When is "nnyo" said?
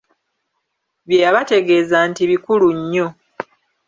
2.79-3.07